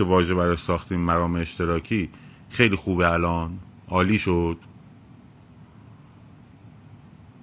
که 0.00 0.04
واژه 0.04 0.34
برای 0.34 0.56
ساختیم 0.56 1.00
مرام 1.00 1.34
اشتراکی 1.34 2.10
خیلی 2.48 2.76
خوبه 2.76 3.12
الان. 3.12 3.58
عالی 3.88 4.18
شد. 4.18 4.58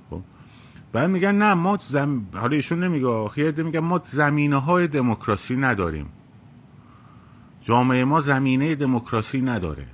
خب. 0.09 0.21
بعد 0.91 1.09
میگن 1.09 1.35
نه 1.35 1.53
ما 1.53 1.77
زم... 1.81 2.25
حالا 2.33 2.55
ایشون 2.55 2.83
نمیگه 2.83 3.27
خیلی 3.27 3.63
میگن 3.63 3.79
ما 3.79 4.01
زمینه 4.03 4.55
های 4.55 4.87
دموکراسی 4.87 5.55
نداریم. 5.55 6.09
جامعه 7.61 8.05
ما 8.05 8.21
زمینه 8.21 8.75
دموکراسی 8.75 9.41
نداره. 9.41 9.87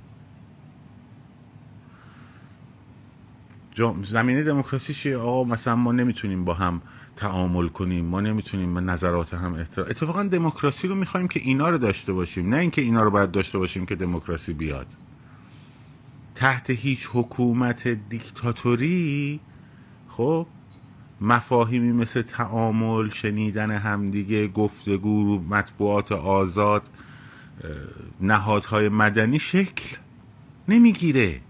زمینه 4.02 4.42
دموکراسی 4.42 4.94
چیه؟ 4.94 5.16
آقا 5.16 5.44
مثلا 5.44 5.76
ما 5.76 5.92
نمی‌تونیم 5.92 6.44
با 6.44 6.54
هم 6.54 6.82
تعامل 7.16 7.68
کنیم. 7.68 8.04
ما 8.04 8.20
نمی‌تونیم 8.20 8.74
به 8.74 8.80
نظرات 8.80 9.34
هم 9.34 9.54
احترام 9.54 9.88
اتفاقا 9.90 10.22
دموکراسی 10.22 10.88
رو 10.88 10.94
می‌خوایم 10.94 11.28
که 11.28 11.40
اینا 11.40 11.68
رو 11.68 11.78
داشته 11.78 12.12
باشیم. 12.12 12.48
نه 12.48 12.56
اینکه 12.56 12.82
اینا 12.82 13.02
رو 13.02 13.10
باید 13.10 13.30
داشته 13.30 13.58
باشیم 13.58 13.86
که 13.86 13.94
دموکراسی 13.94 14.52
بیاد. 14.52 14.86
تحت 16.34 16.70
هیچ 16.70 17.08
حکومت 17.12 17.88
دیکتاتوری 17.88 19.40
خب 20.08 20.46
مفاهیمی 21.20 21.92
مثل 21.92 22.22
تعامل 22.22 23.08
شنیدن 23.10 23.70
همدیگه 23.70 24.48
گفتگو 24.48 25.38
مطبوعات 25.38 26.12
آزاد 26.12 26.82
نهادهای 28.20 28.88
مدنی 28.88 29.38
شکل 29.38 29.96
نمی‌گیره. 30.68 31.40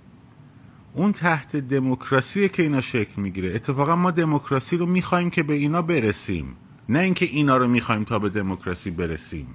اون 0.95 1.13
تحت 1.13 1.57
دموکراسی 1.57 2.49
که 2.49 2.63
اینا 2.63 2.81
شکل 2.81 3.23
می‌گیره. 3.23 3.55
اتفاقا 3.55 3.97
ما 3.97 4.11
دموکراسی 4.11 4.77
رو 4.77 4.87
می‌خوایم 4.87 5.31
که 5.31 5.43
به 5.43 5.55
اینا 5.55 5.83
برسیم. 5.83 6.57
نه 6.89 6.99
اینکه 6.99 7.27
اینا 7.27 7.57
رو 7.57 7.69
می‌خوایم 7.69 8.05
تا 8.05 8.19
به 8.19 8.29
دموکراسی 8.29 8.91
برسیم. 8.91 9.47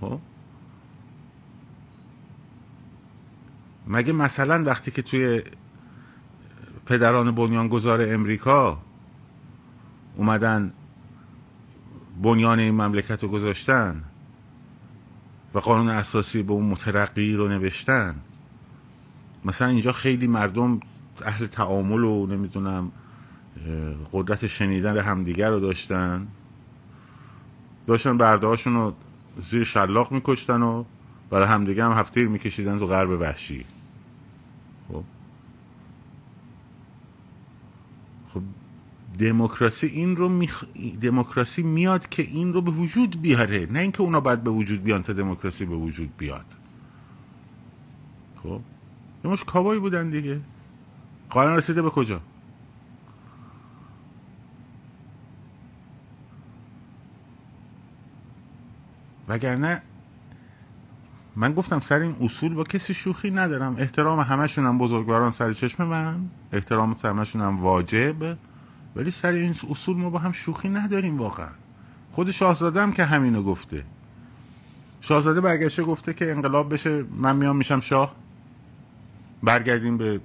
خب؟ 0.00 0.20
مگه 3.86 4.12
مثلا 4.12 4.64
وقتی 4.64 4.90
که 4.90 5.02
توی 5.02 5.42
پدران 6.86 7.30
بنیانگذار 7.30 8.14
امریکا 8.14 8.82
اومدن 10.16 10.72
بنیان 12.22 12.58
این 12.58 12.74
مملکت 12.74 13.22
رو 13.22 13.28
گذاشتن 13.28 14.04
و 15.54 15.58
قانون 15.58 15.88
اساسی 15.88 16.42
به 16.42 16.52
اون 16.52 16.64
مترقی 16.64 17.32
رو 17.32 17.48
نوشتن؟ 17.48 18.14
مثلا 19.44 19.68
اینجا 19.68 19.92
خیلی 19.92 20.26
مردم 20.26 20.80
اهل 21.24 21.46
تعامل 21.46 22.04
و 22.04 22.26
نمی‌دونم 22.26 22.92
قدرت 24.12 24.46
شنیدن 24.46 24.98
همدیگر 24.98 25.50
رو 25.50 25.60
داشتن. 25.60 26.26
داشتن 27.86 28.18
برده 28.18 28.46
رو 28.64 28.94
زیر 29.40 29.64
شلاق 29.64 30.12
میکشتن 30.12 30.62
و 30.62 30.84
برای 31.30 31.46
همدیگه 31.48 31.84
هم 31.84 31.92
هفتیر 31.92 32.28
میکشیدن 32.28 32.78
تو 32.78 32.86
غرب 32.86 33.10
وحشی. 33.10 33.64
خب؟ 34.88 35.04
خب 38.28 38.42
دموکراسی 39.18 39.86
این 39.86 40.16
رو 40.16 40.28
میخ... 40.28 40.64
دموکراسی 41.00 41.62
میاد 41.62 42.08
که 42.08 42.22
این 42.22 42.52
رو 42.52 42.62
به 42.62 42.70
وجود 42.70 43.22
بیاره. 43.22 43.66
نه 43.70 43.78
اینکه 43.78 44.00
اونا 44.00 44.20
باید 44.20 44.44
به 44.44 44.50
وجود 44.50 44.82
بیان 44.82 45.02
تا 45.02 45.12
دموکراسی 45.12 45.64
به 45.64 45.76
وجود 45.76 46.16
بیاد. 46.16 46.46
خب؟ 48.42 48.60
یه 49.24 49.30
مش 49.30 49.44
کابایی 49.44 49.80
بودن 49.80 50.10
دیگه. 50.10 50.40
قانون 51.30 51.56
رسیده 51.56 51.82
به 51.82 51.90
کجا؟ 51.90 52.20
وگرنه 59.28 59.82
من 61.36 61.52
گفتم 61.52 61.78
سر 61.78 62.00
این 62.00 62.16
اصول 62.20 62.54
با 62.54 62.64
کسی 62.64 62.94
شوخی 62.94 63.30
ندارم. 63.30 63.76
احترام 63.78 64.20
همشون 64.20 64.66
هم 64.66 64.78
بزرگواران 64.78 65.30
سر 65.30 65.52
چشم 65.52 65.84
من. 65.84 66.30
احترام 66.52 66.96
همشون 67.04 67.42
هم 67.42 67.60
واجب. 67.60 68.36
ولی 68.96 69.10
سر 69.10 69.32
این 69.32 69.54
اصول 69.70 69.96
ما 69.96 70.10
با 70.10 70.18
هم 70.18 70.32
شوخی 70.32 70.68
نداریم 70.68 71.18
واقعا. 71.18 71.50
خود 72.10 72.30
شاهزاده 72.30 72.82
هم 72.82 72.92
که 72.92 73.04
همینو 73.04 73.42
گفته. 73.42 73.84
شاهزاده 75.00 75.40
برگشته 75.40 75.82
گفته 75.82 76.14
که 76.14 76.30
انقلاب 76.30 76.72
بشه 76.72 77.04
من 77.16 77.36
میام 77.36 77.56
میشم 77.56 77.80
شاه. 77.80 78.14
برگردیم 79.42 79.98
به 79.98 80.20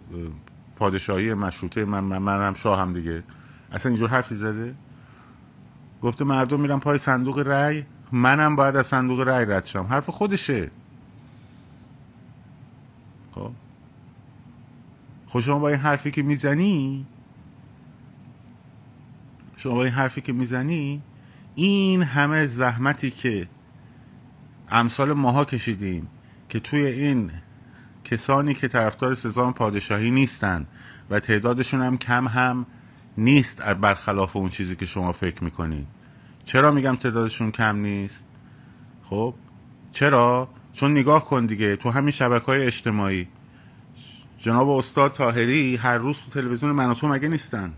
پادشاهی 0.76 1.34
مشروطه. 1.34 1.86
من 1.86 2.00
من 2.00 2.18
منم 2.18 2.54
شاه 2.54 2.80
هم 2.80 2.94
دیگه. 2.94 3.24
اصلا 3.72 3.90
اینجور 3.90 4.10
حرفی 4.10 4.36
زده؟ 4.36 4.76
گفته 6.02 6.26
مردم 6.26 6.60
میرن 6.60 6.80
پای 6.80 6.98
صندوق 6.98 7.40
رأی. 7.40 7.86
منم 8.12 8.56
باید 8.56 8.76
از 8.76 8.88
صندوق 8.88 9.20
رأی 9.20 9.46
رد 9.46 9.66
شم. 9.66 9.88
حرف 9.90 10.10
خودشه. 10.10 10.72
خب. 13.32 13.52
خب 15.28 15.40
شما 15.40 15.60
با 15.60 15.70
این 15.70 15.78
حرفی 15.78 16.12
که 16.12 16.22
می‌زنی 16.22 17.06
شما 19.58 19.74
با 19.74 19.84
این 19.84 19.94
حرفی 19.94 20.22
که 20.22 20.34
می‌زنی 20.34 21.02
این 21.56 22.04
همه 22.04 22.48
زحمتی 22.48 23.12
که 23.12 23.48
امثال 24.70 25.14
ماها 25.14 25.46
کشیدیم 25.46 26.08
که 26.50 26.60
توی 26.60 26.86
این 26.86 27.32
کسانی 28.04 28.54
که 28.54 28.68
طرفدار 28.68 29.14
سزام 29.14 29.54
پادشاهی 29.54 30.12
نیستند 30.12 30.70
و 31.10 31.20
تعدادشون 31.20 31.82
هم 31.82 31.98
کم 31.98 32.28
هم 32.28 32.66
نیست 33.18 33.62
برخلاف 33.62 34.36
اون 34.36 34.50
چیزی 34.50 34.76
که 34.76 34.86
شما 34.86 35.12
فکر 35.12 35.44
می‌کنید 35.44 35.88
چرا 36.46 36.72
میگم 36.72 36.96
تعدادشون 36.96 37.52
کم 37.52 37.76
نیست؟ 37.76 38.24
خب 39.04 39.34
چرا؟ 39.92 40.50
چون 40.74 40.92
نگاه 40.92 41.26
کن 41.26 41.46
دیگه 41.46 41.76
تو 41.76 41.90
همین 41.90 42.12
شبکه 42.12 42.46
های 42.46 42.66
اجتماعی. 42.66 43.28
جناب 44.38 44.70
استاد 44.70 45.14
تاهری 45.14 45.76
هر 45.76 45.98
روز 45.98 46.20
تو 46.20 46.32
تلویزیون 46.32 46.72
من 46.72 46.90
و 46.90 46.94
تو 46.94 47.08
مگه 47.08 47.28
نیستن؟ 47.28 47.74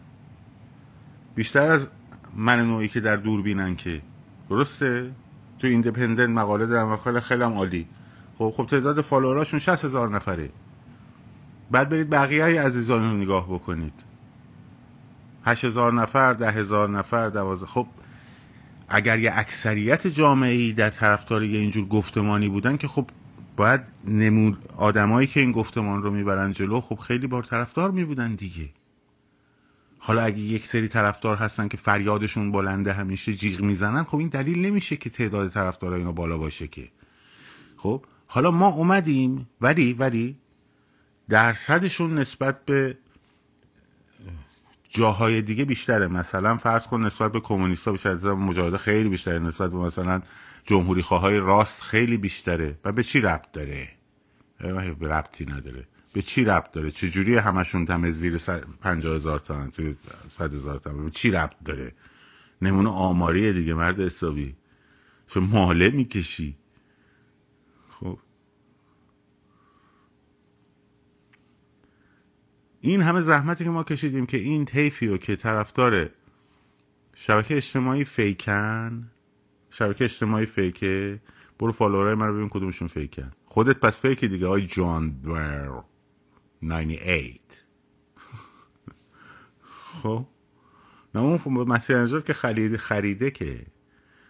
بیشتر 1.35 1.71
از 1.71 1.89
من 2.35 2.59
نوعی 2.59 2.87
که 2.87 2.99
در 2.99 3.15
دور 3.15 3.41
بینن 3.41 3.75
که. 3.75 4.01
درسته؟ 4.49 5.11
تو 5.59 5.67
ایندیپندنت 5.67 6.29
مقاله 6.29 6.65
دارم 6.65 6.91
و 6.91 6.97
خیلی 6.97 7.19
خیلی 7.19 7.43
عالی. 7.43 7.87
خب 8.37 8.53
خب 8.57 8.65
تعداد 8.65 9.01
فالووراشون 9.01 9.59
60 9.59 9.85
هزار 9.85 10.09
نفره. 10.09 10.49
بعد 11.71 11.89
برید 11.89 12.09
بقیه 12.09 12.43
های 12.43 12.57
عزیزان 12.57 13.11
رو 13.11 13.17
نگاه 13.17 13.47
بکنید. 13.47 13.93
8 15.45 15.65
هزار 15.65 15.93
نفر 15.93 16.33
ده 16.33 16.51
هزار 16.51 16.89
نفر 16.89 17.29
دوازه 17.29 17.65
خب 17.65 17.87
اگر 18.87 19.19
یه 19.19 19.31
اکثریت 19.35 20.07
جامعه 20.07 20.71
در 20.71 20.89
طرفدار 20.89 21.43
یه 21.43 21.59
اینجور 21.59 21.87
گفتمانی 21.87 22.49
بودن 22.49 22.77
که 22.77 22.87
خب 22.87 23.09
باید 23.57 23.81
نمود 24.07 24.57
آدمایی 24.77 25.27
که 25.27 25.39
این 25.39 25.51
گفتمان 25.51 26.03
رو 26.03 26.11
می‌برن 26.11 26.51
جلو 26.51 26.81
خب 26.81 26.95
خیلی 26.95 27.27
بار 27.27 27.43
طرفدار 27.43 27.91
میبودن 27.91 28.35
دیگه. 28.35 28.69
حالا 29.99 30.21
اگه 30.21 30.39
یک 30.39 30.67
سری 30.67 30.87
طرفدار 30.87 31.37
هستن 31.37 31.67
که 31.67 31.77
فریادشون 31.77 32.51
بلنده 32.51 32.93
همیشه 32.93 33.33
جیغ 33.33 33.61
می‌زنن 33.61 34.03
خب 34.03 34.17
این 34.17 34.27
دلیل 34.27 34.65
نمیشه 34.65 34.95
که 34.97 35.09
تعداد 35.09 35.49
طرفدارای 35.49 35.99
اینا 35.99 36.11
بالا 36.11 36.37
باشه 36.37 36.67
که. 36.67 36.87
خب 37.77 38.05
حالا 38.27 38.51
ما 38.51 38.67
اومدیم 38.67 39.47
ولی 39.61 39.93
ولی 39.93 40.37
درصدشون 41.29 42.19
نسبت 42.19 42.65
به 42.65 42.97
جاهای 44.89 45.41
دیگه 45.41 45.65
بیشتره. 45.65 46.07
مثلا 46.07 46.57
فرض 46.57 46.87
کن 46.87 47.05
نسبت 47.05 47.31
به 47.31 47.39
کمونیستا 47.39 47.91
بیشتر 47.91 48.33
مجاهده 48.33 48.77
خیلی 48.77 49.09
بیشتره 49.09 49.39
نسبت 49.39 49.71
به 49.71 49.77
مثلا 49.77 50.21
جمهوری 50.65 51.01
خواهای 51.01 51.37
راست 51.37 51.81
خیلی 51.81 52.17
بیشتره. 52.17 52.79
و 52.85 52.91
به 52.91 53.03
چی 53.03 53.21
ربط 53.21 53.51
داره؟ 53.51 53.89
به 54.99 55.07
ربطی 55.07 55.45
نداره. 55.45 55.87
به 56.13 56.21
چی 56.21 56.45
ربط 56.45 56.71
داره؟ 56.71 56.91
چجوری 56.91 57.35
همشون 57.37 57.85
تمه 57.85 58.11
زیر 58.11 58.37
پنجاه 58.81 59.15
هزار 59.15 59.39
تا 59.39 59.69
زیر 59.69 59.95
تا 60.83 60.93
به 60.93 61.09
چی 61.09 61.31
ربط 61.31 61.55
داره؟ 61.65 61.91
نمونه 62.61 62.89
آماریه 62.89 63.53
دیگه 63.53 63.73
مرد 63.73 63.99
حسابی. 63.99 64.55
چه 65.27 65.39
ماله 65.39 65.89
می‌کشی؟ 65.89 66.57
این 72.85 73.01
همه 73.01 73.21
زحمتی 73.21 73.63
که 73.63 73.69
ما 73.69 73.83
کشیدیم 73.83 74.25
که 74.25 74.37
این 74.37 74.65
تیفی 74.65 75.17
که 75.17 75.35
طرفدار 75.35 76.09
شبکه 77.13 77.57
اجتماعی 77.57 78.05
فیکن 78.05 79.11
شبکه 79.69 80.03
اجتماعی 80.03 80.45
فیکه 80.45 81.19
برو 81.59 81.71
فالوورای 81.71 82.15
من 82.15 82.27
رو 82.27 82.33
ببین 82.33 82.49
کدومشون 82.49 82.87
فیکن. 82.87 83.31
خودت 83.45 83.79
پس 83.79 84.01
فیکی 84.01 84.27
دیگه 84.27 84.47
آی 84.47 84.65
جان 84.65 85.09
دور 85.09 85.83
98 86.61 87.39
خب؟ 90.03 90.25
نه 91.15 91.21
اون 91.21 91.39
مسیح 91.67 92.19
که 92.19 92.33
خرید 92.33 92.77
خریده 92.77 93.31
که. 93.31 93.65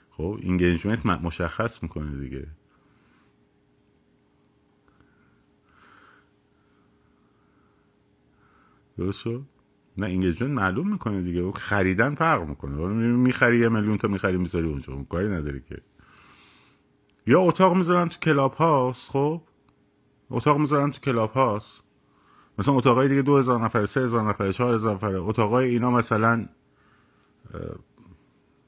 خب 0.09 0.39
engagement 0.41 1.05
مشخص 1.05 1.83
می‌کنه 1.83 2.19
دیگه. 2.19 2.47
درست 8.97 9.27
نه 9.97 10.07
engagement 10.07 10.51
معلوم 10.51 10.91
می‌کنه 10.91 11.21
دیگه. 11.21 11.51
خریدن 11.51 12.15
فرق 12.15 12.49
می‌کنه. 12.49 12.75
می‌خری 13.15 13.59
یه 13.59 13.69
میلیون 13.69 13.97
تا 13.97 14.07
می‌خری 14.07 14.37
می‌ذاری 14.37 14.67
اونجا. 14.67 14.93
اون 14.93 15.05
کاری 15.05 15.27
نداری 15.27 15.61
که. 15.69 15.81
یا 17.27 17.41
اتاق 17.41 17.75
می‌ذارن 17.75 18.09
تو 18.09 18.19
Clubhouse 18.19 19.09
خب؟ 19.09 19.41
اتاق 20.29 20.57
می‌ذارن 20.57 20.91
تو 20.91 20.99
Clubhouse. 20.99 21.83
مثلا 22.59 22.73
اتاقای 22.73 23.07
دیگه 23.07 23.21
دو 23.21 23.37
هزار 23.37 23.59
نفره 23.59 23.85
سه 23.85 24.01
هزار 24.01 24.29
نفره 24.29 24.53
چهار 24.53 24.73
هزار 24.73 24.95
نفره. 24.95 25.19
اتاقای 25.19 25.69
اینا 25.69 25.91
مثلا 25.91 26.49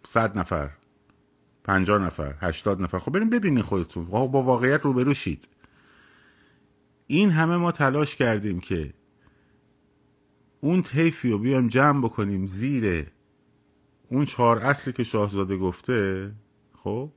صد 0.03 0.37
نفر 0.37 0.69
پنجاه 1.63 2.01
نفر 2.01 2.35
هشتاد 2.39 2.81
نفر. 2.81 2.99
خب 2.99 3.11
بریم 3.11 3.29
ببینین 3.29 3.61
خودتون. 3.61 4.05
با 4.05 4.27
واقعیت 4.27 4.81
روبرو 4.85 5.13
شید. 5.13 5.47
این 7.07 7.29
همه 7.29 7.57
ما 7.57 7.71
تلاش 7.71 8.15
کردیم 8.15 8.59
که 8.59 8.93
اون 10.61 10.81
تیفی 10.81 11.31
رو 11.31 11.39
بیایم 11.39 11.67
جمع 11.67 12.01
بکنیم 12.01 12.45
زیر 12.45 13.11
اون 14.09 14.25
چهار 14.25 14.57
اصلی 14.59 14.93
که 14.93 15.03
شاهزاده 15.03 15.57
گفته 15.57 16.31
خب؟ 16.73 17.11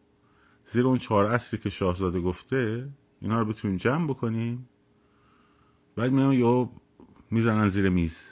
زیر 0.65 0.87
اون 0.87 0.99
چهار 0.99 1.25
اصلی 1.25 1.61
که 1.61 1.71
شاهزاده 1.71 2.21
گفته 2.21 2.89
اینا 3.21 3.39
رو 3.39 3.45
بتونیم 3.45 3.77
جمع 3.77 4.09
بکنیم. 4.09 4.69
بعد 5.97 6.13
میان 6.13 6.33
یا 6.33 6.71
می‌زنن 7.31 7.69
زیر 7.69 7.89
میز. 7.89 8.29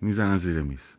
می‌زنن 0.00 0.38
زیر 0.38 0.62
میز. 0.62 0.96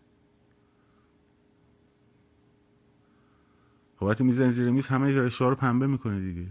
خب 3.96 4.04
وقتی 4.04 4.24
می‌زنن 4.24 4.52
زیر 4.52 4.70
میز 4.70 4.88
همه 4.88 5.30
رو 5.40 5.56
پنبه 5.56 5.88
می‌کنه 5.88 6.20
دیگه. 6.20 6.48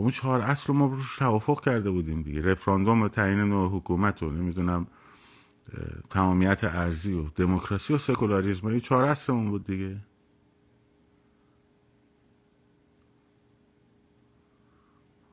خب 0.00 0.04
اون 0.04 0.10
چهار 0.10 0.40
اصل 0.40 0.66
رو 0.66 0.74
ما 0.74 0.86
روش 0.86 1.16
توافق 1.16 1.64
کرده 1.64 1.90
بودیم 1.90 2.22
دیگه. 2.22 2.42
رفراندوم 2.42 3.02
و 3.02 3.08
تعیین 3.08 3.38
نوع 3.38 3.70
حکومت 3.70 4.22
و 4.22 4.30
نمی‌دونم 4.30 4.86
تمامیت 6.10 6.64
ارزی 6.64 7.12
و 7.12 7.28
دموکراسی 7.28 7.94
و 7.94 7.98
سکولاریسم. 7.98 8.66
این 8.66 8.80
چهار 8.80 9.04
اصلمون 9.04 9.50
بود 9.50 9.66
دیگه. 9.66 10.00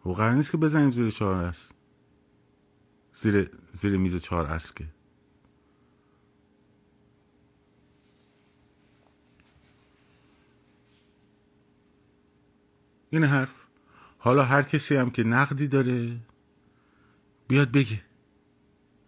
و 0.06 0.10
قرار 0.12 0.34
نیست 0.34 0.52
که 0.52 0.58
بزنیم 0.58 0.92
زیر 0.92 1.10
چهار 1.10 1.36
اصل. 1.36 1.74
زیر, 3.14 3.52
زیر 3.74 3.98
میز 3.98 4.16
چهار 4.16 4.46
اصل 4.46 4.74
که. 4.74 4.86
این 13.10 13.24
حرف. 13.24 13.67
حالا 14.18 14.44
هر 14.44 14.62
کسی 14.62 14.96
هم 14.96 15.10
که 15.10 15.24
نقدی 15.24 15.68
داره 15.68 16.20
بیاد 17.48 17.72
بگه. 17.72 18.02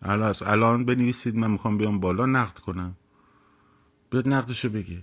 الان 0.01 0.35
الان 0.45 0.85
بنویسید 0.85 1.35
من 1.35 1.51
می‌خوام 1.51 1.77
بیام 1.77 1.99
بالا 1.99 2.25
نقد 2.25 2.59
کنم. 2.59 2.95
بیاد 4.09 4.27
نقدشو 4.27 4.69
بگه. 4.69 5.01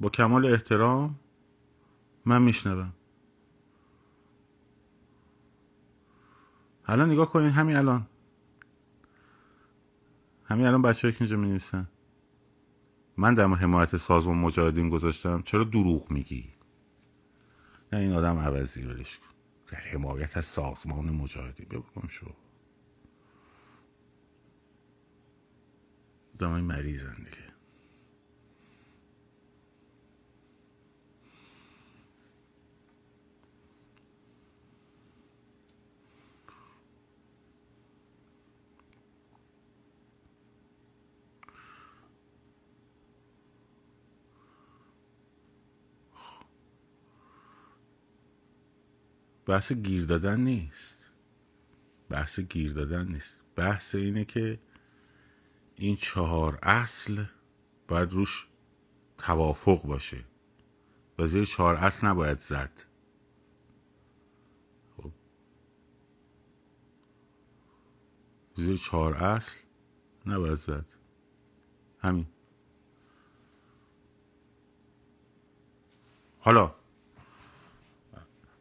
با 0.00 0.08
کمال 0.08 0.46
احترام 0.46 1.20
من 2.24 2.42
میشنوم. 2.42 2.92
الان 6.86 7.10
نگاه 7.10 7.32
کنید 7.32 7.52
همین 7.52 7.76
الان. 7.76 8.06
همین 10.44 10.66
الان 10.66 10.82
بچه 10.82 11.12
که 11.12 11.16
اینجا 11.20 11.36
می 11.36 11.60
من 13.16 13.34
در 13.34 13.46
حمایت 13.46 13.96
سازمان 13.96 14.38
مجاهدین 14.38 14.88
گذاشتم. 14.88 15.42
چرا 15.42 15.64
دروغ 15.64 16.10
میگی؟ 16.10 16.55
نه 17.92 17.98
این 17.98 18.12
آدم 18.12 18.38
عوضی 18.38 18.82
ولش 18.82 19.18
کن 19.18 19.26
در 19.66 19.78
حمایت 19.80 20.36
از 20.36 20.46
سازمان 20.46 21.04
مجاهدی 21.04 21.64
ببکن 21.64 22.08
شو. 22.08 22.26
آدم 26.34 26.60
مریضن 26.64 27.16
دیگه. 27.16 27.45
بحث 49.46 49.72
گیر 49.72 50.04
دادن 50.04 50.40
نیست. 50.40 51.10
بحث 52.08 52.40
گیر 52.40 52.72
دادن 52.72 53.08
نیست. 53.08 53.40
بحث 53.56 53.94
اینه 53.94 54.24
که 54.24 54.60
این 55.74 55.96
چهار 55.96 56.58
اصل 56.62 57.24
باید 57.88 58.12
روش 58.12 58.46
توافق 59.18 59.82
باشه 59.82 60.24
و 61.18 61.26
زیر 61.26 61.44
چهار 61.44 61.74
اصل 61.74 62.06
نباید 62.06 62.38
زد. 62.38 62.82
خب. 64.96 65.12
زیر 68.56 68.76
چهار 68.76 69.14
اصل 69.14 69.56
نباید 70.26 70.54
زد. 70.54 70.86
همین. 71.98 72.26
حالا 76.38 76.74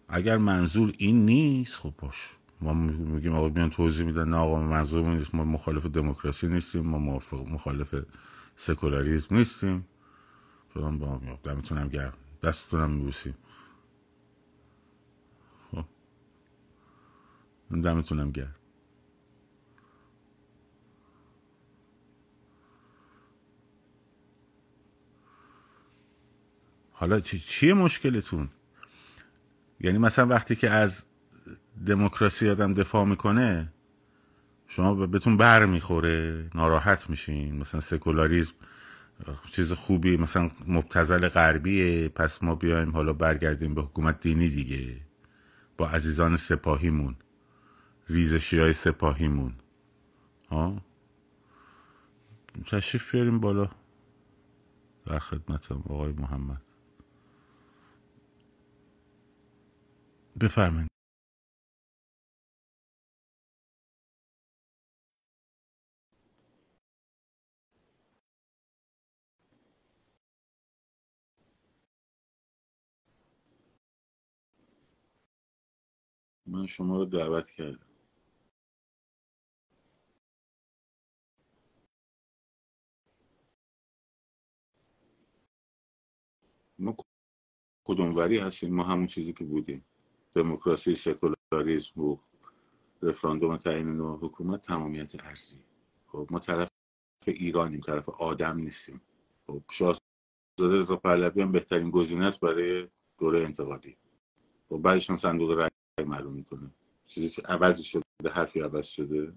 اگر 0.07 0.37
منظور 0.37 0.93
این 0.97 1.25
نیست 1.25 1.75
خب 1.75 1.93
باش. 1.97 2.35
ما 2.61 2.73
میگیم 2.73 3.35
آقا 3.35 3.49
میان 3.49 3.69
توضیح 3.69 4.05
میدن 4.05 4.29
نه 4.29 4.37
آقا 4.37 4.61
منظور 4.61 5.15
نیست. 5.15 5.35
ما 5.35 5.43
مخالف 5.43 5.85
دموکراسی 5.85 6.47
نیستیم 6.47 6.85
ما 6.85 7.19
مخالف 7.31 7.95
سکولاریزم 8.55 9.35
نیستیم. 9.35 9.85
فلان 10.73 10.99
با 10.99 11.21
دمتونم 11.43 11.87
گرم. 11.87 12.13
دستتونم 12.43 12.91
میبوسیم. 12.91 13.35
خب. 15.71 15.85
دمتونم 17.81 18.31
گرم. 18.31 18.55
حالا 26.91 27.19
چی 27.19 27.39
چیه 27.39 27.73
مشکلتون؟ 27.73 28.49
یعنی 29.80 29.98
مثلا 29.98 30.27
وقتی 30.27 30.56
که 30.56 30.69
از 30.69 31.04
دموکراسی 31.86 32.50
آدم 32.50 32.74
دفاع 32.74 33.06
می‌کنه 33.06 33.74
شما 34.68 35.07
بهتون 35.07 35.38
بر 35.38 35.66
می‌خوره 35.66 36.50
ناراحت 36.56 37.10
میشین. 37.10 37.56
مثلا 37.57 37.82
سکولاریزم 37.82 38.53
چیز 39.51 39.74
خوبی 39.74 40.17
مثلا 40.17 40.51
مبتزل 40.67 41.27
غربیه 41.27 42.10
پس 42.10 42.44
ما 42.44 42.55
بیایم 42.55 42.91
حالا 42.91 43.13
برگردیم 43.13 43.74
به 43.74 43.82
حکومت 43.82 44.20
دینی 44.20 44.50
دیگه. 44.50 44.98
با 45.77 45.89
عزیزان 45.89 46.38
سپاهیمون 46.38 47.15
ریزشی 48.10 48.60
های 48.60 48.74
سپاهیمون. 48.74 49.53
ها؟ 50.50 50.82
تشریف 52.65 53.12
بیاریم 53.12 53.39
بالا. 53.39 53.70
در 55.05 55.20
خدمتم 55.20 55.84
آقای 55.89 56.12
محمد. 56.12 56.64
بفرمایید. 60.42 60.89
من 76.48 76.65
شما 76.68 76.98
رو 76.98 77.06
دعوت 77.06 77.50
کردم. 77.51 77.88
ما 86.80 86.96
کدوموری 87.86 88.39
هستیم؟ 88.39 88.75
ما 88.75 88.84
همون 88.84 89.08
چیزی 89.08 89.34
که 89.34 89.44
بودیم. 89.46 89.86
دموکراسی 90.36 90.96
سکولاریسم 90.96 92.01
و 92.01 92.18
رفراندوم 93.01 93.58
تعیین 93.58 93.98
نوع 93.98 94.20
حکومت 94.20 94.62
تمامیت 94.62 95.25
ارزی 95.25 95.60
خب 96.08 96.27
ما 96.32 96.39
طرف 96.39 96.68
ایرانیم 97.27 97.82
طرف 97.82 98.10
آدم 98.10 98.58
نیستیم. 98.58 99.01
خب 99.48 99.62
شاهزاده 99.72 100.00
رضا 100.62 100.96
پهلوی 100.96 101.42
هم 101.42 101.51
بهترین 101.51 101.92
گزینه 101.92 102.25
است 102.25 102.39
برای 102.39 102.88
دوره 103.18 103.39
انتقالی 103.44 103.98
خب 104.70 104.77
بعدش 104.77 105.10
هم 105.10 105.18
صندوق 105.18 105.51
رأی 105.51 106.06
معلوم 106.06 106.34
می‌کنه. 106.34 106.72
چیزی 107.08 107.42
عوضی 107.42 107.84
شده؟ 107.84 108.04
حرفی 108.32 108.60
عوض 108.60 108.88
شده؟ 108.88 109.34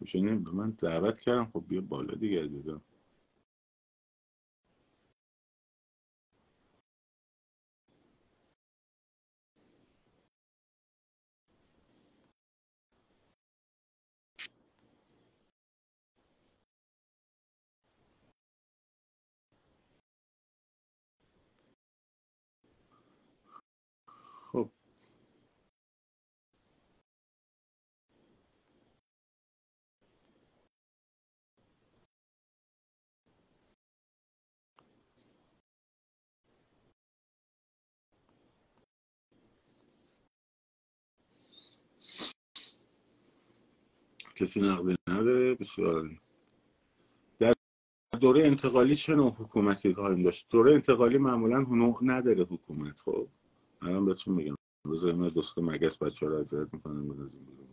میشه 0.00 0.20
من 0.20 0.70
دعوت 0.70 1.20
کردم. 1.20 1.50
خب 1.52 1.64
بیا 1.68 1.80
بالا 1.80 2.14
دیگه 2.14 2.44
عزیزم. 2.44 2.82
کسی 44.38 44.60
نقدی 44.60 44.96
نداره؟ 45.08 45.54
بسیار 45.54 46.20
در 47.38 47.54
دوره 48.20 48.46
انتقالی 48.46 48.96
چه 48.96 49.14
نوع 49.14 49.30
حکومتی 49.32 49.94
خواهیم 49.94 50.22
داشت؟ 50.22 50.46
دوره 50.50 50.72
انتقالی 50.74 51.18
معمولا 51.18 51.58
نوع 51.58 51.98
نداره 52.02 52.44
حکومت 52.44 53.00
خب. 53.00 53.28
الان 53.82 54.04
بهتون 54.04 54.34
میگم. 54.34 54.54
روزای 54.86 55.12
ما 55.12 55.28
دوست 55.28 55.58
مگس 55.58 56.02
بچه 56.02 56.26
ها 56.26 56.32
رو 56.32 56.38
ازت 56.38 56.74
می‌کنن 56.74 57.08
بنازیم 57.08 57.44
بیرون 57.44 57.68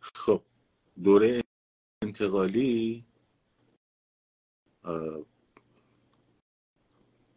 خب 0.00 0.42
دوره 1.04 1.42
انتقالی 2.02 3.04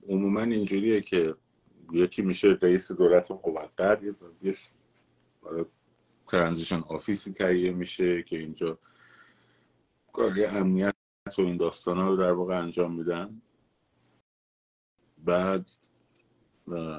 عموما 0.09 0.41
اینجوریه 0.41 1.01
که 1.01 1.35
یکی 1.91 2.21
میشه 2.21 2.57
رئیس 2.61 2.91
دولت 2.91 3.31
موقت 3.31 4.03
یه 4.41 4.53
ترانزیشن 6.27 6.79
آفیسی 6.79 7.33
تهیه 7.33 7.71
میشه 7.71 8.23
که 8.23 8.37
اینجا 8.37 8.79
کاری 10.13 10.45
امنیت 10.45 10.93
و 11.37 11.41
این 11.41 11.57
داستان 11.57 11.97
ها 11.97 12.07
رو 12.07 12.17
در 12.17 12.31
واقع 12.31 12.61
انجام 12.61 12.95
میدن. 12.95 13.41
بعد 15.17 15.69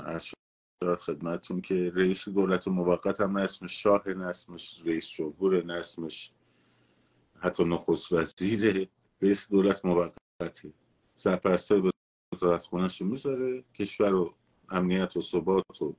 از 0.07 0.31
خدمتون 0.99 1.61
که 1.61 1.93
رئیس 1.95 2.29
دولت 2.29 2.69
موقت 2.69 3.21
هم 3.21 3.37
اسمش 3.37 3.83
شاه 3.83 4.09
نه 4.09 4.27
اسمش 4.27 4.83
رئیس 4.87 5.09
جمهور 5.09 5.65
نه 5.65 5.73
اسمش 5.73 6.33
حتی 7.41 7.65
نخست 7.65 8.13
وزیر 8.13 8.89
رئیس 9.23 9.49
دولت 9.49 9.85
موقتی 9.85 10.75
سرپرستای 11.15 11.94
وزارت 12.35 12.63
خونش 12.63 13.01
رو 13.01 13.07
می‌ذاره 13.07 13.65
کشور 13.75 14.11
رو 14.11 14.35
امنیت 14.71 15.17
و 15.17 15.23
ثبات 15.23 15.83
و 15.83 15.95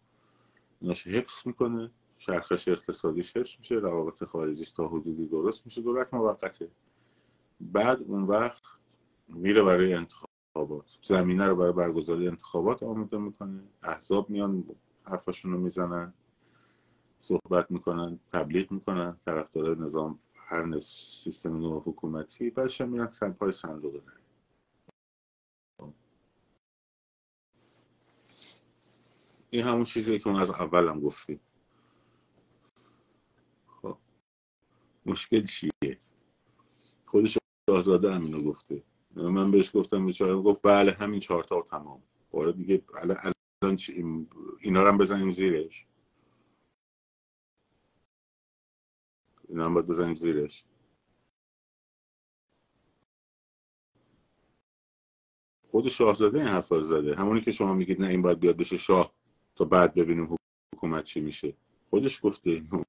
ایناش 0.82 1.08
حفظ 1.08 1.48
می‌کنه 1.48 1.92
چرخش 2.18 2.68
اقتصادیش 2.68 3.38
حفظ 3.38 3.52
میشه 3.60 3.76
روابط 3.76 4.24
خارجیش 4.24 4.72
تا 4.72 4.88
حدودی 4.88 5.26
درست 5.26 5.66
میشه 5.66 5.82
دولت 5.82 6.14
موقته. 6.14 6.72
بعد 7.62 8.02
اون 8.02 8.24
وقت 8.24 8.64
میره 9.28 9.64
برای 9.64 9.94
انتخابات. 9.94 11.00
زمینه 11.02 11.48
رو 11.48 11.56
برای 11.56 11.74
برگزاری 11.74 12.28
انتخابات 12.28 12.84
آماده 12.84 13.18
می‌کنه. 13.18 13.64
احزاب 13.84 14.30
میان 14.30 14.64
حرفاشون 15.04 15.52
رو 15.52 15.60
می‌زنن 15.60 16.14
صحبت 17.18 17.72
می‌کنن 17.72 18.20
تبلیغ 18.32 18.72
می‌کنن. 18.72 19.18
طرفدار 19.26 19.78
نظام 19.78 20.20
هر 20.36 20.80
سیستم 20.80 21.58
نوع 21.58 21.84
حکومتی 21.86 22.50
بعدش 22.50 22.82
میرن 22.82 23.10
پای 23.40 23.52
صندوق 23.52 23.94
رای 23.94 24.25
این 29.56 29.64
همون 29.64 29.84
چیزی 29.84 30.20
که 30.20 30.30
اون 30.30 30.40
از 30.40 30.50
اول 30.50 30.88
هم 30.88 31.00
گفتیم 31.00 31.40
خب. 33.82 33.98
مشکل 35.06 35.46
چیه؟ 35.46 36.00
خودش 37.06 37.38
آزاده 37.70 38.14
همینو 38.14 38.44
گفته. 38.44 38.84
من 39.16 39.52
بهش 39.52 39.76
گفتم 39.76 40.06
بیچاره 40.06 40.36
گفت 40.36 40.60
بله 40.64 40.92
همین 40.92 41.20
چهارتا 41.20 41.62
تمام. 41.62 42.04
باره 42.32 42.52
دیگه 42.52 42.84
الان 42.94 43.78
اینا 44.60 44.84
رو 44.84 44.90
هم 44.90 44.98
بزنیم 44.98 45.32
زیرش. 45.32 45.88
اینا 49.50 49.66
هم 49.66 49.74
باید 49.74 49.88
بزنیم 49.88 50.16
زیرش. 50.16 50.66
خود 55.64 55.88
شاهزاده 55.88 56.40
این 56.40 56.48
حرفا 56.48 56.82
زده. 56.82 57.16
همونی 57.16 57.42
که 57.42 57.52
شما 57.52 57.74
میگید 57.74 58.02
نه 58.02 58.08
این 58.08 58.22
باید 58.22 58.40
بیاد 58.40 58.58
بشه 58.58 58.78
شاه. 58.78 59.25
تا 59.56 59.66
بعد 59.66 59.94
ببینیم 59.94 60.36
حکومت 60.76 61.04
چی 61.04 61.22
میشه. 61.22 61.54
خودش 61.90 62.20
گفته 62.24 62.50
اینو. 62.50 62.84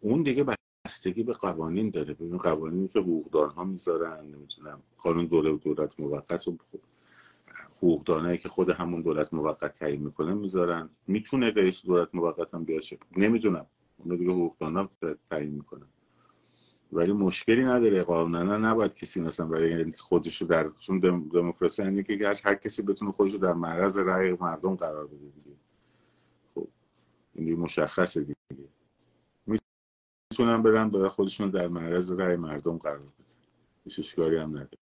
اون 0.00 0.22
دیگه 0.22 0.44
بستگی 0.86 1.22
به 1.22 1.32
قوانین 1.32 1.90
داره. 1.90 2.14
ببین 2.14 2.38
قوانینی 2.38 2.88
که 2.88 3.04
ها 3.56 3.64
می‌ذارن 3.64 4.24
نمی‌دونم 4.26 4.82
قانون 4.98 5.26
دوله 5.26 5.50
و 5.50 5.56
دولت 5.58 6.00
موقت 6.00 6.48
و 6.48 6.56
حقوقدانایی 7.76 8.38
که 8.38 8.48
خود 8.48 8.70
همون 8.70 9.02
دولت 9.02 9.34
موقت 9.34 9.74
تعیین 9.78 10.02
می‌کنه 10.02 10.34
می‌ذارن. 10.34 10.90
می‌تونه 11.06 11.50
رئیس 11.50 11.86
دولت 11.86 12.14
موقت 12.14 12.54
هم 12.54 12.64
بیاشه. 12.64 12.98
نمی‌دونم. 13.16 13.66
اونو 14.04 14.16
دیگه 14.16 14.30
حقوقدانا 14.30 14.90
تعیین 15.30 15.52
می‌کنن. 15.52 15.86
ولی 16.92 17.12
مشکلی 17.12 17.64
نداره. 17.64 18.02
قانونا 18.02 18.56
نباید 18.56 18.94
کسی 18.94 19.20
مثلا 19.20 19.46
برای 19.46 19.90
خودش 19.90 20.42
در 20.42 20.70
چون 20.78 20.98
دموکراسی 21.32 21.82
یعنی 21.82 22.02
که 22.02 22.34
هر 22.44 22.54
کسی 22.54 22.82
بتونه 22.82 23.12
خودش 23.12 23.32
رو 23.32 23.38
در 23.38 23.52
معرض 23.52 23.98
رأی 23.98 24.32
مردم 24.32 24.74
قرار 24.76 25.06
بده 25.06 25.16
دیگه. 25.16 25.56
خب 26.54 26.68
این 27.34 27.60
مشخصه 27.60 28.20
دیگه. 28.20 28.36
می‌تونن 29.46 30.62
برن 30.62 30.90
برای 30.90 31.08
خودشون 31.08 31.50
در 31.50 31.68
معرض 31.68 32.12
رأی 32.12 32.36
مردم 32.36 32.78
قرار 32.78 32.98
بده 32.98 33.12
هیچ 33.84 33.98
اشکالی 33.98 34.36
هم 34.36 34.50
نداره. 34.50 34.78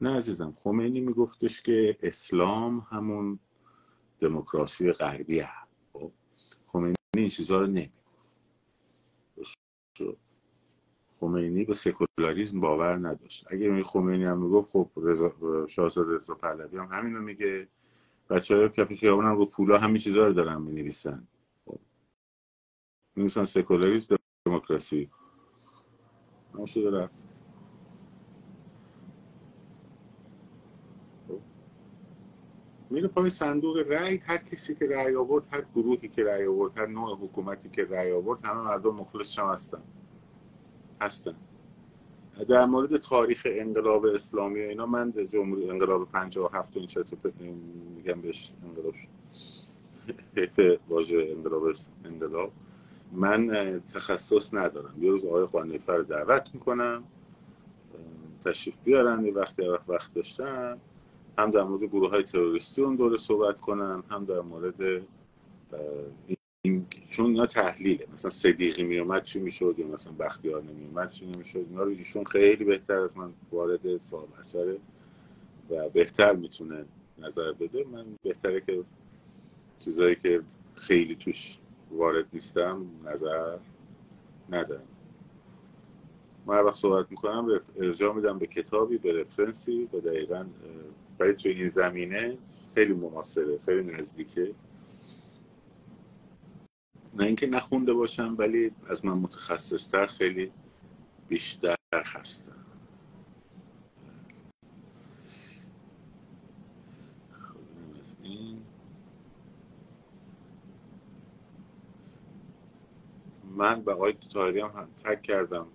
نه 0.00 0.16
عزیزم 0.16 0.52
خمینی 0.52 1.00
میگفتش 1.00 1.62
که 1.62 1.98
اسلام 2.02 2.86
همون 2.90 3.38
دموکراسی 4.22 4.92
غربی 4.92 5.42
خب 5.92 6.12
خمینی 6.66 6.94
این 7.16 7.28
چیزها 7.28 7.60
رو 7.60 7.66
نمی‌گفت. 7.66 7.92
خمینی 11.20 11.64
به 11.64 11.74
سکولاریزم 11.74 12.60
باور 12.60 13.08
نداشت. 13.08 13.46
اگه 13.52 13.82
خمینی 13.82 14.24
هم 14.24 14.42
می‌گفت 14.42 14.70
خب 14.70 14.90
شاهزاده 15.66 16.16
رضا 16.16 16.34
پهلوی 16.34 16.78
هم 16.78 16.88
همینو 16.92 17.20
میگه. 17.20 17.68
بچه 18.30 18.56
های 18.56 18.68
کف 18.68 18.92
خیابان 18.94 19.24
هم 19.24 19.36
رو 19.36 19.46
پولا 19.46 19.78
همین 19.78 19.98
چیزها 19.98 20.26
رو 20.26 20.32
دارن 20.32 20.62
می‌نویسن. 20.62 21.28
خب. 21.66 21.78
می‌نویسن 23.16 23.44
سکولاریزم 23.44 24.16
دموکراسی. 24.46 25.10
نشده 26.54 26.90
رفت. 26.90 27.21
میره 32.92 33.08
پای 33.08 33.30
صندوق 33.30 33.76
رأی 33.76 34.16
هر 34.16 34.36
کسی 34.36 34.74
که 34.74 34.86
رأی 34.86 35.16
آورد 35.16 35.44
هر 35.50 35.64
گروهی 35.74 36.08
که 36.08 36.24
رأی 36.24 36.46
آورد 36.46 36.78
هر 36.78 36.86
نوع 36.86 37.16
حکومتی 37.16 37.68
که 37.68 37.84
رأی 37.84 38.12
آورد 38.12 38.44
همه 38.44 38.60
مردم 38.60 38.94
مخلص 38.94 39.38
هم 39.38 39.48
هستن. 39.48 39.82
هستن. 41.00 41.34
در 42.48 42.64
مورد 42.64 42.96
تاریخ 42.96 43.46
انقلاب 43.50 44.04
اسلامی 44.06 44.60
اینا 44.60 44.86
من 44.86 45.12
جمهوری 45.32 45.70
انقلاب 45.70 46.08
57 46.12 46.76
این 46.76 46.86
چطور 46.86 47.32
میگم 47.96 48.20
بهش 48.20 48.52
انقلاب 48.68 48.94
حیف 50.36 50.60
واژه 50.88 51.28
انقلاب 51.36 51.72
انقلاب. 52.04 52.52
من 53.12 53.80
تخصص 53.94 54.54
ندارم. 54.54 54.94
یه 55.02 55.10
روز 55.10 55.24
آقای 55.24 55.46
قانیفر 55.46 55.98
دعوت 55.98 56.50
می‌کنم. 56.54 57.04
تشریف 58.44 58.74
بیارن 58.84 59.24
یه 59.24 59.32
وقتی 59.32 59.62
وقت 59.88 60.14
داشتم 60.14 60.78
هم 61.38 61.50
در 61.50 61.62
مورد 61.62 61.84
گروه 61.84 62.10
های 62.10 62.22
تروریستی 62.22 62.82
اون 62.82 62.96
دوره 62.96 63.16
صحبت 63.16 63.60
کنم 63.60 64.04
هم 64.10 64.24
در 64.24 64.40
مورد 64.40 65.02
این 66.62 66.86
چون 67.08 67.26
اینا 67.26 67.46
تحلیله. 67.46 68.06
مثلا 68.12 68.30
صدیقی 68.30 68.82
میومد 68.82 69.22
چی 69.22 69.40
می‌شد 69.40 69.74
یا 69.78 69.86
مثلا 69.86 70.12
بختیار 70.12 70.62
نمیومد 70.62 71.10
چی 71.10 71.26
نمی‌شد؟ 71.26 71.66
اینا 71.70 71.82
رو 71.82 71.90
ایشون 71.90 72.24
خیلی 72.24 72.64
بهتر 72.64 72.98
از 72.98 73.16
من 73.16 73.32
وارد 73.52 73.96
صاحب 73.96 74.28
اثره 74.38 74.76
و 75.70 75.88
بهتر 75.88 76.32
می‌تونه 76.32 76.84
نظر 77.18 77.52
بده. 77.52 77.84
من 77.92 78.06
بهتره 78.22 78.60
که 78.60 78.84
چیزایی 79.78 80.16
که 80.16 80.42
خیلی 80.74 81.16
توش 81.16 81.58
وارد 81.90 82.26
نیستم 82.32 82.86
نظر 83.04 83.58
ندارم. 84.50 84.88
من 86.46 86.60
وقت 86.60 86.74
صحبت 86.74 87.10
می‌کنم 87.10 87.60
ارجاع 87.76 88.14
میدم 88.14 88.38
به 88.38 88.46
کتابی 88.46 88.98
به 88.98 89.20
رفرنسی 89.20 89.88
به 89.92 90.00
دقیقا 90.00 90.46
ولی 91.18 91.32
توی 91.32 91.52
این 91.52 91.68
زمینه 91.68 92.38
خیلی 92.74 92.92
معاصره 92.92 93.58
خیلی 93.58 93.92
نزدیکه. 93.92 94.54
نه 97.14 97.24
اینکه 97.24 97.46
نخونده 97.46 97.92
باشم 97.92 98.34
ولی 98.38 98.70
از 98.86 99.04
من 99.04 99.12
متخصصتر 99.12 100.06
خیلی 100.06 100.52
بیشتر 101.28 101.76
هستم. 101.92 102.64
خب، 107.32 107.58
من 113.56 113.82
به 113.82 113.92
آقای 113.92 114.12
تایری 114.12 114.60
هم 114.60 114.88
تک 115.04 115.22
کردم 115.22 115.66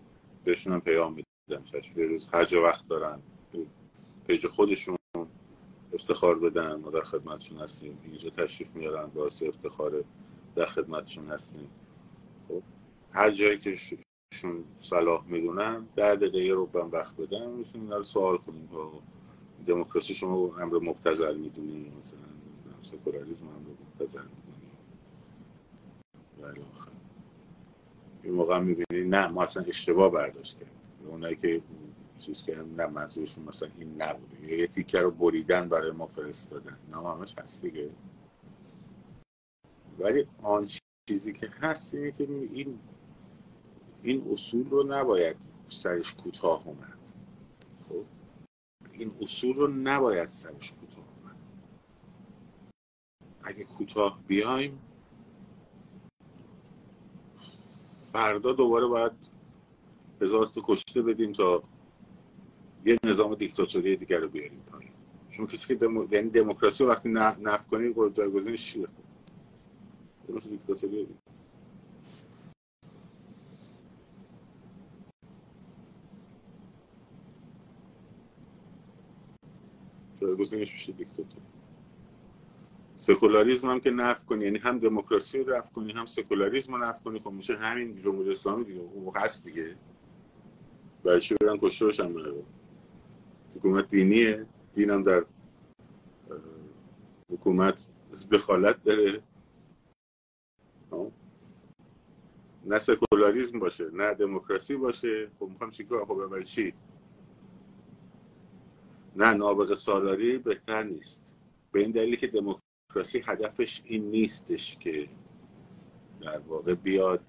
بهشون 0.46 0.79
پیام 0.79 1.13
میدم 1.13 1.63
چشم 1.63 2.01
روز 2.01 2.29
هر 2.34 2.56
وقت 2.56 2.88
دارن 2.88 3.20
page 4.27 4.47
خودشون 4.48 4.96
افتخار 5.97 6.39
بدن. 6.39 6.75
ما 6.75 6.89
در 6.89 7.01
خدمتشون 7.01 7.57
هستیم. 7.57 7.99
اینجا 8.03 8.29
تشریف 8.29 8.75
میارن. 8.75 9.05
باعث 9.05 9.43
افتخار 9.43 10.03
در 10.55 10.65
خدمتشون 10.65 11.27
هستیم. 11.27 11.69
خب 12.47 12.61
هر 13.11 13.31
جایی 13.31 13.57
که 13.57 13.75
شون 14.33 14.63
صلاح 14.79 15.25
می‌دونن 15.27 15.87
در 15.95 16.15
دقیقه 16.15 16.53
رو 16.53 16.65
بم 16.65 16.89
وقت 16.91 17.15
بدن 17.15 17.49
می‌تونیم 17.49 17.89
در 17.89 18.03
سوال 18.03 18.37
کنیم 18.37 18.69
دموکراسی 19.67 20.15
شما 20.15 20.35
امر 20.35 20.79
مبتذل 20.79 21.38
می‌دونی 21.37 21.91
مثلا 21.97 22.19
سکولاریزم 22.81 23.47
امر 23.47 23.69
مبتذل 23.88 24.21
می‌دونی 24.21 24.71
و 26.41 26.45
آخر. 26.73 26.91
این 28.23 28.33
موقع 28.33 28.59
می‌بینی 28.59 29.09
نه 29.09 29.27
ما 29.27 29.43
اصلا 29.43 29.63
اشتباه 29.63 30.11
برداشت 30.11 30.59
کردیم. 30.59 30.73
اونایی 31.07 31.35
که 31.35 31.61
چیز 32.19 32.45
که 32.45 32.55
نه 32.55 32.88
منظورشون 32.88 33.43
مثلا 33.43 33.69
این 33.77 34.01
نبوده. 34.01 34.57
یه 34.57 34.67
تیکه 34.67 35.00
رو 35.00 35.12
بریدن 35.12 35.69
برای 35.69 35.91
ما 35.91 36.07
فرستادن. 36.07 36.77
نه 36.91 36.97
همش 36.97 37.36
هست 37.38 37.62
دیگه. 37.62 37.89
ولی 40.00 40.27
آن 40.43 40.67
چیزی 41.09 41.33
که 41.33 41.47
هست 41.47 41.93
اینه 41.93 42.12
که 42.12 42.24
این 42.24 42.79
این 44.01 44.31
اصول 44.31 44.69
رو 44.69 44.83
نباید 44.83 45.38
سرش 45.67 46.13
کوتاه 46.13 46.67
اومد. 46.67 47.07
خب؟ 47.89 48.05
این 48.93 49.12
اصول 49.21 49.55
رو 49.55 49.67
نباید 49.67 50.27
سرش 50.27 50.71
کوتاه 50.71 51.05
اومد. 51.17 51.36
اگه 53.43 53.63
کوتاه 53.63 54.19
بیایم 54.27 54.81
فردا 58.12 58.53
دوباره 58.53 58.88
باید 58.88 59.12
هزار 60.21 60.47
کشته 60.63 61.01
بدیم 61.01 61.31
تا 61.31 61.63
یه 62.86 62.98
نظام 63.03 63.36
دیکتاتوری 63.36 63.96
دیگر 63.96 64.19
رو 64.19 64.27
بیاریم 64.27 64.63
پایین. 64.72 64.91
شما 65.31 65.46
کسی 65.46 65.67
که 65.67 65.75
دمو... 65.75 66.07
یعنی 66.12 66.29
دموکراسی 66.29 66.84
وقتی 66.84 67.10
نف 67.10 67.67
کنید 67.67 68.13
جایگزینش 68.13 68.65
چیه؟ 68.74 68.88
خب 70.27 70.39
دیکتاتوری 70.50 71.07
جایگزینش 80.22 80.72
میشه 80.74 80.91
دیکتاتوری. 80.91 81.46
سکولاریزم 82.98 83.69
هم 83.69 83.79
که 83.79 83.91
نف 83.91 84.25
کنی 84.25 84.46
یعنی 84.46 84.57
هم 84.60 84.79
دموکراسی 84.79 85.39
رو 85.39 85.53
رفت 85.53 85.74
کنی 85.74 85.91
هم 85.91 86.05
سکولاریزم 86.05 86.75
رو 86.75 86.84
نف 86.86 87.03
کنی. 87.03 87.19
خب 87.19 87.31
میشه 87.31 87.57
همین 87.57 87.98
جمهوری 87.98 88.31
اسلامی 88.31 88.63
دیگه 88.63 88.81
خب 88.81 89.13
هست 89.15 89.43
دیگه. 89.43 89.75
برای 91.03 91.22
چی 91.22 91.36
برن 91.41 91.57
کشته 91.57 91.86
باشن 91.86 92.13
حکومت 93.57 93.87
دینیه 93.87 94.45
دین 94.73 94.89
هم 94.89 95.01
در 95.01 95.25
حکومت 97.31 97.89
دخالت 98.32 98.84
داره؟ 98.84 99.23
نه 102.65 102.79
سکولاریزم 102.79 103.60
باشه 103.60 103.89
نه 103.93 104.13
دموکراسی 104.13 104.75
باشه. 104.75 105.32
خب 105.39 105.47
می‌خوام 105.49 105.69
چیکار 105.69 106.05
خب 106.05 106.27
برای 106.27 106.43
چی؟ 106.43 106.73
نه 109.15 109.34
نابغه 109.34 109.75
سالاری 109.75 110.38
بهتر 110.38 110.84
نیست. 110.84 111.36
به 111.71 111.79
این 111.79 111.91
دلیل 111.91 112.15
که 112.15 112.27
دموکراسی 112.27 113.23
هدفش 113.25 113.82
این 113.86 114.12
نیستش 114.12 114.77
که 114.77 115.10
در 116.21 116.39
واقع 116.39 116.73
بیاد 116.73 117.23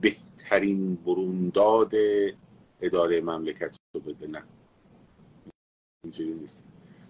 بهترین 0.00 0.94
برونداد 0.94 1.92
اداره 2.80 3.20
مملکت 3.20 3.76
رو 3.96 4.00
بده 4.00 4.26
نه. 4.26 4.44
اینجوری 6.04 6.34
نیست. 6.34 6.64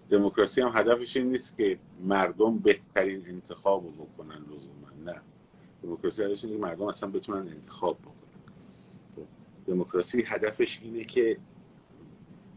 دموکراسی 0.09 0.61
هم 0.61 0.71
هدفش 0.73 1.17
این 1.17 1.31
نیست 1.31 1.57
که 1.57 1.79
مردم 1.99 2.57
بهترین 2.57 3.27
انتخاب 3.27 3.83
رو 3.83 3.91
بکنن 3.91 4.45
لزوما. 4.53 4.89
نه. 5.05 5.21
دموکراسی 5.83 6.23
هدفش 6.23 6.45
اینه 6.45 6.57
که 6.57 6.61
مردم 6.61 6.85
اصلا 6.85 7.09
بتونن 7.09 7.47
انتخاب 7.47 8.01
بکنن. 8.01 9.27
دموکراسی 9.65 10.23
هدفش 10.27 10.79
اینه 10.83 11.03
که 11.03 11.39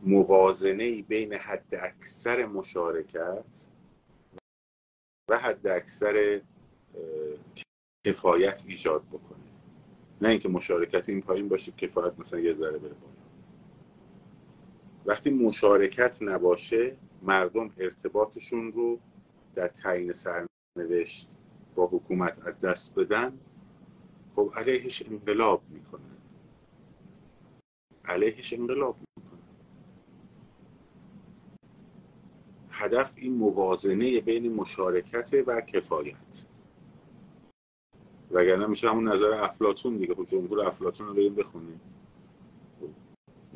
موازنه 0.02 1.02
بین 1.02 1.34
حد 1.34 1.74
اکثر 1.82 2.46
مشارکت 2.46 3.66
و 5.30 5.38
حد 5.38 5.66
اکثر 5.66 6.40
کفایت 8.06 8.62
ایجاد 8.66 9.02
بکنه. 9.02 9.38
نه 10.22 10.28
اینکه 10.28 10.48
مشارکت 10.48 11.08
این 11.08 11.20
پایین 11.20 11.48
باشه 11.48 11.72
کفایت 11.72 12.18
مثلا 12.18 12.40
یه 12.40 12.52
ذره 12.52 12.78
بره 12.78 12.94
بالا. 12.94 13.19
وقتی 15.06 15.30
مشارکت 15.30 16.22
نباشه 16.22 16.96
مردم 17.22 17.70
ارتباطشون 17.78 18.72
رو 18.72 18.98
در 19.54 19.68
تعیین 19.68 20.12
سرنوشت 20.12 21.28
با 21.74 21.86
حکومت 21.86 22.46
از 22.46 22.58
دست 22.58 22.94
بدن 22.94 23.40
خب 24.36 24.52
علیهش 24.56 25.02
انقلاب 25.06 25.62
می‌کنن. 25.70 26.16
علیهش 28.04 28.52
انقلاب 28.52 28.96
می‌کنن. 29.16 29.40
هدف 32.70 33.12
این 33.16 33.34
موازنه 33.34 34.20
بین 34.20 34.54
مشارکت 34.54 35.30
و 35.46 35.60
کفایت. 35.60 36.46
وگرنه 38.30 38.66
میشه 38.66 38.90
همون 38.90 39.08
نظر 39.08 39.32
افلاتون 39.32 39.96
دیگه. 39.96 40.14
خب 40.14 40.24
جمهور 40.24 40.60
افلاتون 40.66 41.06
رو 41.06 41.14
بریم 41.14 41.34
بخونیم. 41.34 41.80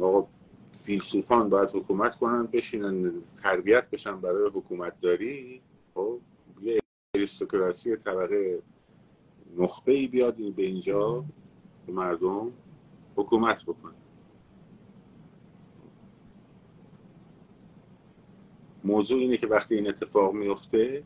آقا 0.00 0.28
فیلسوفان 0.74 1.48
باید 1.48 1.70
حکومت 1.74 2.14
کنن 2.14 2.46
بشینن 2.46 3.12
تربیت 3.42 3.90
بشن 3.90 4.20
برای 4.20 4.50
حکومت 4.54 5.00
داری 5.00 5.62
خب 5.94 6.20
یه 6.62 6.80
اریستوکراسی 7.16 7.96
طبقه 7.96 8.62
نخبه 9.56 9.92
ای 9.92 10.06
بیاد 10.06 10.36
به 10.36 10.62
اینجا 10.62 11.24
به 11.86 11.92
مردم 11.92 12.52
حکومت 13.16 13.62
بکنه. 13.62 13.94
موضوع 18.84 19.20
اینه 19.20 19.36
که 19.36 19.46
وقتی 19.46 19.74
این 19.74 19.88
اتفاق 19.88 20.32
میفته 20.34 21.04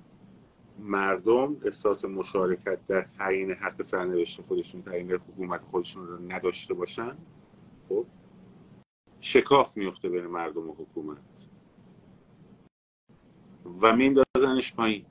مردم 0.79 1.57
احساس 1.65 2.05
مشارکت 2.05 2.87
در 2.87 3.03
تعیین 3.03 3.51
حق 3.51 3.83
سرنوشت 3.83 4.43
خودشون 4.43 4.83
تعیین 4.83 5.13
حکومت 5.13 5.65
خودشون 5.65 6.07
رو 6.07 6.19
نداشته 6.33 6.75
باشن. 6.75 7.17
خب 7.89 8.07
شکاف 9.21 9.77
میفته 9.77 10.09
بین 10.09 10.27
مردم 10.27 10.71
و 10.71 10.75
حکومت. 10.75 11.19
و 13.83 13.97
میندازنش 13.97 14.75
پایین. 14.75 15.05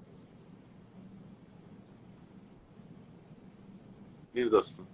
این 4.34 4.50
داستان. 4.50 4.88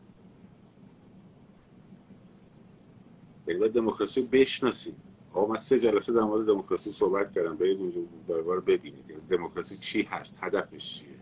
یعنی 3.47 3.69
دموکراسی 3.69 4.21
رو 4.21 4.27
بشناسیم. 4.27 4.95
آقا 5.33 5.53
من 5.53 5.57
سه 5.57 5.79
جلسه 5.79 6.13
در 6.13 6.21
مورد 6.21 6.47
دموکراسی 6.47 6.91
صحبت 6.91 7.31
کردم. 7.31 7.57
برید 7.57 7.79
اونجا 7.79 8.41
بار 8.41 8.59
ببینید. 8.59 9.27
دموکراسی 9.29 9.77
چی 9.77 10.01
هست؟ 10.01 10.37
هدفش 10.41 10.99
چیه؟ 10.99 11.19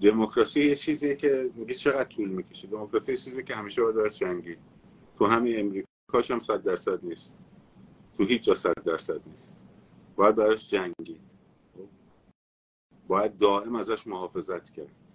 دموکراسی 0.00 0.64
یه 0.64 0.76
چیزیه 0.76 1.16
که 1.16 1.50
میگه 1.54 1.74
چقدر 1.74 2.04
طول 2.04 2.28
می‌کشه. 2.28 2.68
دموکراسی 2.68 3.12
یه 3.12 3.18
چیزی 3.18 3.42
که 3.44 3.54
همیشه 3.54 3.82
باید 3.82 3.98
از 3.98 4.18
جنگی 4.18 4.56
تو 5.18 5.26
همین 5.26 5.60
امریکاش 5.60 6.30
هم 6.30 6.40
صد 6.40 6.62
درصد 6.62 7.04
نیست. 7.04 7.36
تو 8.16 8.24
هیچ 8.24 8.42
جا 8.42 8.54
صد 8.54 8.82
درصد 8.84 9.28
نیست. 9.28 9.58
باید 10.16 10.36
براش 10.36 10.70
جنگید. 10.70 11.34
باید 13.08 13.36
دائم 13.36 13.74
ازش 13.74 14.06
محافظت 14.06 14.70
کرد. 14.70 15.14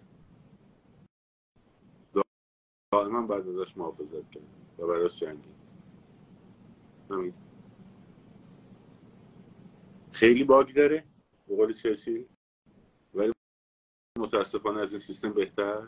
دائما 2.94 3.22
باید 3.22 3.48
ازش 3.48 3.78
محافظت 3.78 4.32
کرد 4.32 4.44
و 4.80 4.88
براش 4.88 5.20
جنگید. 5.20 5.56
همین. 7.10 7.34
خیلی 10.12 10.44
باگ 10.44 10.74
داره 10.74 11.04
به 11.48 11.56
قول 11.56 11.74
ولی 13.14 13.34
متاسفانه 14.18 14.80
از 14.80 14.92
این 14.92 15.00
سیستم 15.00 15.34
بهتر 15.34 15.88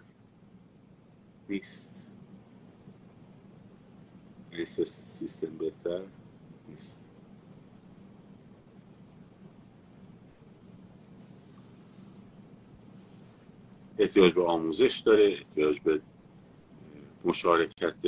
نیست. 1.50 2.11
این 4.52 4.66
سیستم 4.66 5.58
بهتر 5.58 6.02
نیست. 6.70 7.02
احتیاج 14.00 14.34
به 14.34 14.44
آموزش 14.46 15.00
داره 15.06 15.24
احتیاج 15.24 15.80
به 15.80 16.02
مشارکت 17.26 18.06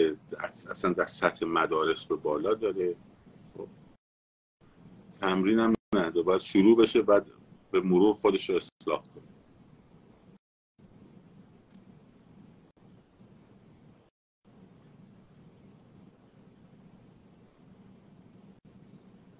اصلا 0.69 0.93
در 0.93 1.05
سطح 1.05 1.45
مدارس 1.45 2.05
به 2.05 2.15
بالا 2.15 2.53
داره. 2.53 2.95
خب. 3.57 3.67
تمرین 5.19 5.59
هم 5.59 5.73
نده 5.95 6.23
باید 6.23 6.41
شروع 6.41 6.77
بشه 6.77 7.01
بعد 7.01 7.31
به 7.71 7.81
مرور 7.81 8.13
خودش 8.13 8.49
رو 8.49 8.55
اصلاح 8.55 9.03
کنه. 9.15 9.32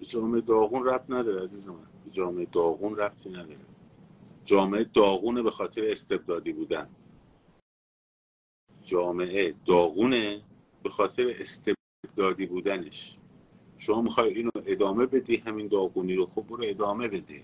جامعه 0.04 0.40
داغون 0.40 0.86
ربط 0.86 1.10
نداره 1.10 1.44
عزیز 1.44 1.68
من 1.68 1.86
جامعه 2.10 2.44
داغون 2.44 2.96
ربطی 2.96 3.30
نداره. 3.30 3.66
جامعه 4.44 4.84
داغونه 4.84 5.42
به 5.42 5.50
خاطر 5.50 5.82
استبدادی 5.84 6.52
بودن. 6.52 6.88
جامعه 8.82 9.54
داغونه 9.66 10.42
به 10.82 10.90
خاطر 10.90 11.34
استبدادی 11.38 12.46
بودنش. 12.46 13.18
شما 13.78 14.02
می‌خوای 14.02 14.34
اینو 14.34 14.50
ادامه 14.66 15.06
بدی 15.06 15.36
همین 15.36 15.68
داغونی 15.68 16.14
رو؟ 16.14 16.26
خب 16.26 16.42
برو 16.42 16.64
ادامه 16.66 17.08
بده. 17.08 17.42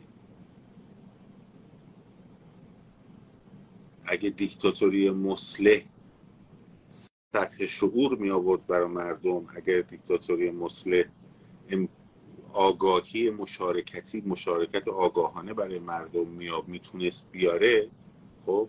اگه 4.04 4.30
دیکتاتوری 4.30 5.10
مسلح 5.10 5.82
سطح 6.88 7.66
شعور 7.66 8.16
می 8.16 8.30
آورد 8.30 8.66
برای 8.66 8.88
مردم 8.88 9.46
اگر 9.56 9.80
دیکتاتوری 9.80 10.50
مسلح 10.50 11.04
آگاهی 12.52 13.30
مشارکتی 13.30 14.20
مشارکت 14.26 14.88
آگاهانه 14.88 15.54
برای 15.54 15.78
مردم 15.78 16.26
میاب 16.26 16.68
می‌تونست 16.68 17.30
بیاره 17.32 17.90
خب؟ 18.46 18.68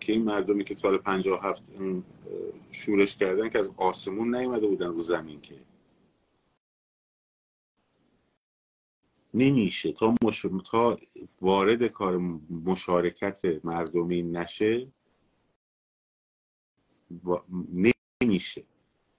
که 0.00 0.12
این 0.12 0.24
مردمی 0.24 0.64
که 0.64 0.74
سال 0.74 0.98
57 0.98 1.72
شورش 2.70 3.16
کردن 3.16 3.48
که 3.48 3.58
از 3.58 3.72
آسمون 3.76 4.34
نیومده 4.34 4.66
بودن 4.66 4.86
رو 4.86 5.00
زمین 5.00 5.40
که. 5.40 5.54
نمیشه. 9.34 9.92
تا, 9.92 10.14
مش... 10.22 10.46
تا 10.70 10.96
وارد 11.40 11.86
کار 11.86 12.18
مشارکت 12.64 13.64
مردمی 13.64 14.22
نشه 14.22 14.92
و... 17.24 17.36
نمیشه. 18.22 18.64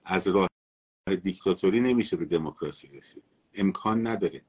از 0.04 0.28
راه 0.28 0.48
دیکتاتوری 1.22 1.80
نمیشه 1.80 2.16
به 2.16 2.24
دموکراسی 2.24 2.88
رسید. 2.88 3.31
امکان 3.54 4.06
نداره. 4.06 4.44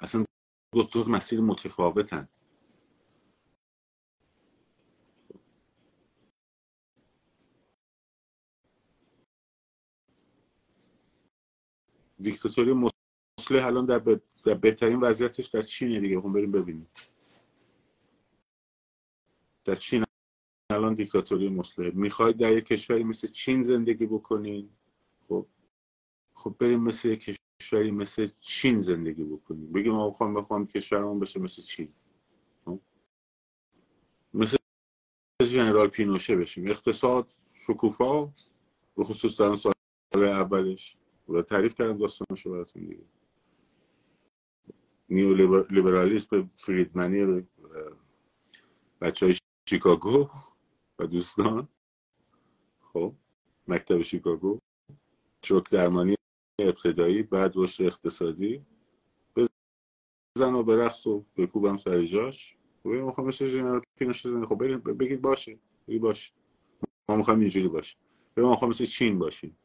اصلا 0.00 0.24
دو 0.72 0.84
تا 0.84 1.04
مسیر 1.04 1.40
متفاوتن. 1.40 2.28
دیکتاتوری 12.20 12.72
مسلح 12.72 13.66
الان 13.66 13.86
در, 13.86 13.98
در 14.44 14.54
بهترین 14.54 15.00
وضعیتش 15.00 15.46
در 15.46 15.62
چینه 15.62 16.00
دیگه. 16.00 16.20
خب 16.20 16.28
بریم 16.28 16.52
ببینیم. 16.52 16.90
در 19.64 19.74
چین 19.74 20.04
الان 20.72 20.94
دیکتاتوری 20.94 21.48
مسلح. 21.48 21.94
می‌خواید 21.94 22.36
در 22.36 22.56
یک 22.56 22.64
کشوری 22.64 23.04
مثل 23.04 23.28
چین 23.28 23.62
زندگی 23.62 24.06
بکنین؟ 24.06 24.70
خب 26.44 26.56
بریم 26.58 26.80
مثل 26.80 27.14
کشوری 27.14 27.90
مثل 27.90 28.28
چین 28.40 28.80
زندگی 28.80 29.24
بکنیم. 29.24 29.72
بگیم 29.72 29.92
ما 29.92 30.10
بخوام 30.10 30.34
بخوام 30.34 30.66
کشورمون 30.66 31.18
بشه 31.18 31.40
مثل 31.40 31.62
چین. 31.62 31.92
خب؟ 32.64 32.80
مثل 34.34 34.56
جنرال 35.42 35.88
پینوشه 35.88 36.36
بشیم. 36.36 36.66
اقتصاد 36.66 37.34
شکوفا 37.52 38.24
به 38.96 39.04
خصوص 39.04 39.40
در 39.40 39.54
سال 39.54 39.72
اولش. 40.14 40.96
و 41.28 41.42
تعریف 41.42 41.74
کردم 41.74 41.98
داستانشو 41.98 42.50
براتون 42.50 42.82
دیگه. 42.82 43.04
نیو 45.08 45.34
لیبرالیسم 45.70 46.50
فریدمنی 46.54 47.46
بچه 49.00 49.26
های 49.26 49.34
شیکاگو 49.68 50.30
و 50.98 51.06
دوستان. 51.06 51.68
خب؟ 52.92 53.14
مکتب 53.68 54.02
شیکاگو. 54.02 54.58
شوک 55.44 55.70
درمانی 55.70 56.14
ابتدایی 56.58 57.22
بعد 57.22 57.52
رشد 57.56 57.84
اقتصادی. 57.84 58.62
بزن 59.36 60.54
و 60.54 60.62
به 60.62 60.76
رقص 60.76 61.06
و 61.06 61.24
بکوبم 61.36 61.76
سر 61.76 62.02
جاش. 62.02 62.56
خب 62.82 62.88
می‌خوام 62.88 63.26
مثل 63.26 63.80
پینوشه 63.96 64.46
خب 64.46 64.62
بگید 64.98 65.22
باشه. 65.22 65.58
بگید 65.88 66.02
باشه. 66.02 66.32
ما 67.08 67.16
می‌خوام 67.16 67.40
اینجوری 67.40 67.68
باشه 67.68 67.96
ما 68.36 68.50
می‌خوام 68.50 68.70
مثل 68.70 68.84
چین 68.84 69.18
باشیم. 69.18 69.58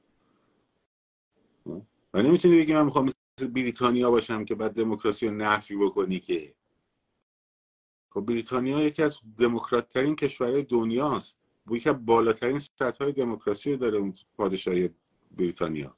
و 2.14 2.22
نمی‌تونی 2.22 2.58
بگی 2.58 2.74
من 2.74 2.86
می‌خوام 2.86 3.06
مثل 3.06 3.48
بریتانیا 3.48 4.12
باشم 4.12 4.46
که 4.46 4.56
بعد 4.56 4.72
دموکراسی 4.72 5.28
رو 5.28 5.34
نفی 5.34 5.76
بکنی 5.76 6.20
که. 6.20 6.56
خب 8.10 8.22
بریتانیا 8.22 8.82
یکی 8.82 9.04
از 9.04 9.20
دموکرات 9.38 9.88
ترین 9.88 10.16
کشورهای 10.16 10.64
دنیاست. 10.64 11.40
یکی 11.72 11.90
از 11.90 12.06
بالاترین 12.06 12.60
سطح 12.60 13.04
های 13.04 13.14
دموکراسی 13.14 13.78
داره 13.78 13.98
اون 13.98 14.14
پادشاهی 14.38 14.90
بریتانیا. 15.32 15.98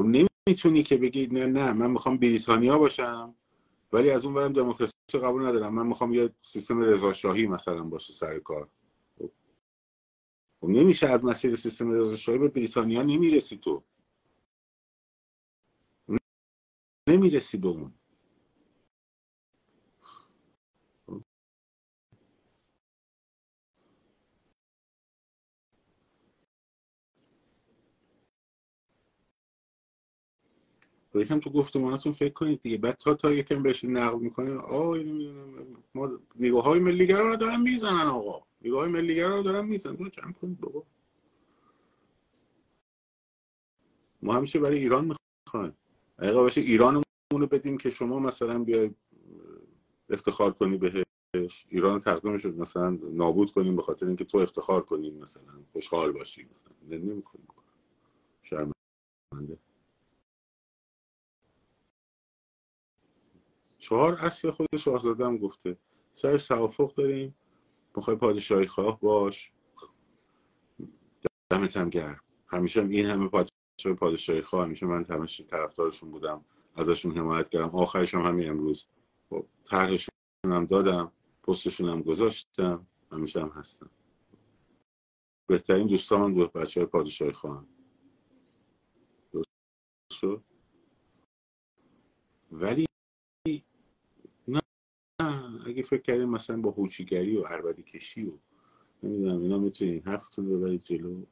خب 0.00 0.06
نمی‌تونی 0.06 0.82
که 0.82 0.96
بگی 0.96 1.26
نه 1.26 1.46
نه 1.46 1.72
من 1.72 1.90
می‌خوام 1.90 2.16
بریتانیا 2.18 2.78
باشم 2.78 3.34
ولی 3.92 4.10
از 4.10 4.24
اون 4.24 4.34
برم 4.34 4.52
دموکراسی 4.52 4.92
قبول 5.14 5.46
ندارم. 5.46 5.74
من 5.74 5.86
می‌خوام 5.86 6.14
یه 6.14 6.30
سیستم 6.40 6.80
رضاشاهی 6.80 7.46
مثلا 7.46 7.84
باشه 7.84 8.12
سر 8.12 8.38
کار. 8.38 8.68
خب 10.60 10.68
نمیشه 10.68 11.08
از 11.08 11.24
مسیر 11.24 11.56
سیستم 11.56 11.90
رضاشاهی 11.90 12.38
به 12.38 12.48
بریتانیا 12.48 13.02
نمی‌رسی 13.02 13.56
تو. 13.56 13.84
نمی‌رسی 17.08 17.58
به 17.58 17.68
اون. 17.68 17.99
یکم 31.14 31.40
تو 31.40 31.50
گفتماناتون 31.50 32.12
فکر 32.12 32.32
کنید 32.32 32.62
دیگه. 32.62 32.78
بعد 32.78 32.94
تا 32.96 33.14
تا 33.14 33.32
یکم 33.32 33.62
بهش 33.62 33.84
نقل 33.84 34.18
می‌کنه 34.18 34.54
آه 34.56 34.96
ما 35.94 36.18
نیروهای 36.36 36.80
ملیگرا 36.80 37.28
رو 37.28 37.36
دارن 37.36 37.60
می‌زنن 37.60 38.06
آقا. 38.06 38.46
نیروهای 38.62 38.88
ملیگرا 38.88 39.36
رو 39.36 39.42
دارن 39.42 39.64
می‌زنن. 39.64 40.10
جمع 40.10 40.32
کنید 40.32 40.60
بابا؟ 40.60 40.84
ما 44.22 44.34
همیشه 44.34 44.58
برای 44.58 44.78
ایران 44.78 45.12
می‌خوایم. 45.48 45.76
اگه 46.18 46.32
باشه 46.32 46.60
ایران 46.60 47.02
رو 47.32 47.46
بدیم 47.46 47.76
که 47.78 47.90
شما 47.90 48.18
مثلا 48.18 48.64
بیاید 48.64 48.96
افتخار 50.10 50.52
کنی 50.52 50.76
بهش. 50.76 51.04
ایران 51.68 52.00
تقدیمش 52.00 52.44
مثلا 52.44 52.98
نابود 53.12 53.50
کنیم 53.50 53.76
به 53.76 53.82
خاطر 53.82 54.06
اینکه 54.06 54.24
تو 54.24 54.38
افتخار 54.38 54.82
کنیم 54.82 55.14
مثلا 55.14 55.42
خوشحال 55.72 56.12
باشی 56.12 56.46
مثلا. 56.50 56.72
نمی‌کنیم. 56.98 57.46
شرمنده. 58.42 59.58
چهار 63.90 64.14
اصل 64.14 64.50
خود 64.50 64.76
شاهزاده 64.76 65.26
هم 65.26 65.38
گفته. 65.38 65.76
سر 66.12 66.38
توافق 66.38 66.94
داریم. 66.94 67.34
می‌خوای 67.96 68.16
پادشاهی 68.16 68.66
خواه 68.66 69.00
باش. 69.00 69.52
دمت 71.50 71.76
هم 71.76 71.90
گرم. 71.90 72.20
همیشه 72.46 72.80
این 72.80 73.06
همه 73.06 73.28
پادشاه 73.28 73.94
پادشاهی 73.98 74.42
خواه 74.42 74.64
همیشه 74.64 74.86
من 74.86 75.04
همیشه 75.04 75.44
طرفدارشون 75.44 76.10
بودم. 76.10 76.44
ازشون 76.76 77.18
حمایت 77.18 77.48
کردم. 77.48 77.70
آخرش 77.70 78.14
هم 78.14 78.20
همین 78.20 78.48
امروز. 78.48 78.86
خب 79.30 79.46
طرحشون 79.64 80.14
هم 80.44 80.64
دادم. 80.64 81.12
پستشون 81.42 81.88
هم 81.88 82.02
گذاشتم. 82.02 82.86
همیشه 83.12 83.40
هم 83.40 83.48
هستم. 83.48 83.90
بهترین 85.46 85.86
دوستان 85.86 86.34
دو 86.34 86.48
بچه 86.48 86.80
های 86.80 86.86
پادشاهی 86.86 87.32
خواهم 87.32 87.66
ولی 92.52 92.86
اگه 95.66 95.82
فکر 95.82 96.02
کردیم 96.02 96.28
مثلا 96.28 96.60
با 96.60 96.70
هوچیگری 96.70 97.36
و 97.36 97.42
عربدی 97.42 97.82
کشی 97.82 98.26
و 98.26 98.32
نمی‌دونم 99.02 99.42
اینا 99.42 99.58
می‌تونین 99.58 100.02
حرفتون 100.02 100.48
ببرید 100.48 100.82
جلو 100.82 101.22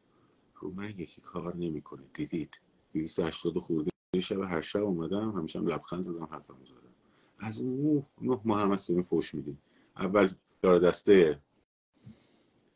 رو 0.55 0.71
من 0.71 0.91
یکی 0.91 1.21
کار 1.21 1.57
نمی‌کنه. 1.57 2.03
دیدید؟ 2.15 2.61
280 2.93 3.59
خورده. 3.59 3.91
شب 4.21 4.41
هر 4.41 4.61
شب 4.61 4.83
اومدم 4.83 5.31
همیشه 5.31 5.59
هم 5.59 5.67
لبخند 5.67 6.03
زدم 6.03 6.25
حرفم 6.25 6.59
زدم. 6.65 6.95
از 7.39 7.61
اون 7.61 8.07
نه 8.21 8.41
ماه 8.45 8.61
هم 8.61 8.73
هستیم 8.73 9.03
فوش 9.03 9.35
میدیم. 9.35 9.59
اول 9.97 10.35
دار 10.63 10.79
دسته 10.79 11.41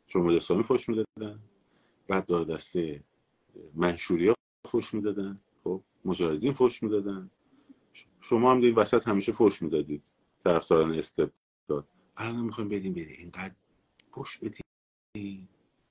جمهوری 0.07 0.37
اسلامی 0.37 0.63
فوش 0.63 0.89
می‌دادن 0.89 1.39
بعد 2.07 2.25
دار 2.25 2.45
دسته 2.45 3.03
منشوری 3.75 4.27
ها 4.27 4.35
فوش 4.65 4.93
می‌دادن. 4.93 5.39
خب 5.63 5.81
مجاهدین 6.05 6.53
فوش 6.53 6.83
می‌دادن. 6.83 7.29
شما 8.21 8.51
هم 8.51 8.61
دید 8.61 8.77
وسط 8.77 9.07
همیشه 9.07 9.31
فوش 9.31 9.61
می‌دادید 9.61 10.03
طرفداران 10.43 10.93
استبداد. 10.93 11.42
الان 12.17 12.45
می‌خوایم 12.45 12.69
بدیم 12.69 12.93
بدیم 12.93 13.15
اینقدر 13.17 13.55
فوش 14.11 14.37
بدیم 14.37 14.61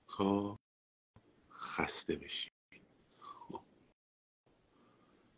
تا 0.08 0.58
خسته 1.50 2.16
بشیم. 2.16 2.52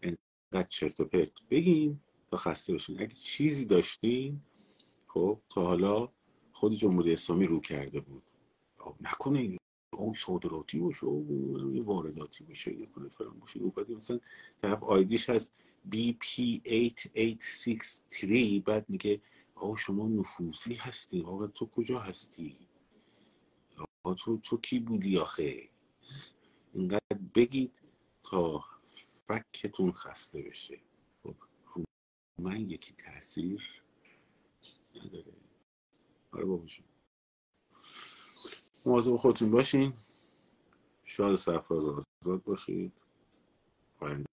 اینقدر 0.00 0.68
چرت 0.68 1.00
و 1.00 1.04
پرت 1.04 1.32
بگیم 1.50 2.02
تا 2.30 2.36
خسته 2.36 2.74
بشین 2.74 3.02
اگه 3.02 3.14
چیزی 3.14 3.64
داشتین 3.64 4.40
خب 5.06 5.40
تا 5.48 5.64
حالا 5.64 6.12
خود 6.52 6.74
جمهوری 6.74 7.12
اسلامی 7.12 7.46
رو 7.46 7.60
کرده 7.60 8.00
بود. 8.00 8.22
خب 8.78 8.96
نکنه 9.00 9.58
اون 9.92 10.14
صادراتی 10.14 10.78
باشه. 10.78 11.04
او 11.04 11.84
وارداتی 11.84 12.44
باشه. 12.44 12.74
یه 12.74 12.86
کنه 12.86 13.08
فلان 13.08 13.38
باشه. 13.38 13.60
بعد 13.60 13.90
مثلا 13.90 14.20
طرف 14.62 14.82
آیدیش 14.82 15.30
هست 15.30 15.54
BP8863 15.92 18.62
بعد 18.64 18.90
میگه 18.90 19.20
آقا 19.54 19.76
شما 19.76 20.08
نفوسی 20.08 20.74
هستی؟ 20.74 21.22
آقا 21.22 21.46
تو 21.46 21.66
کجا 21.66 21.98
هستی؟ 21.98 22.68
آقا 23.76 24.14
تو 24.14 24.38
تو 24.38 24.56
کی 24.56 24.78
بودی 24.78 25.18
آخه؟ 25.18 25.68
اینقدر 26.74 27.18
بگید 27.34 27.82
تا 28.22 28.64
فکتون 29.28 29.92
خسته 29.92 30.42
بشه. 30.42 30.80
خب 31.24 31.84
من 32.38 32.60
یکی 32.60 32.94
تاثیر 32.94 33.82
نداره. 34.96 35.34
آره 36.32 36.44
بابا 36.44 36.66
مواظب 38.86 39.16
خودتون 39.16 39.50
باشین. 39.50 39.92
شاد 41.04 41.36
سرفراز 41.36 41.86
آزاد 41.86 42.42
باشید. 42.44 42.92
پاینده 43.98 44.26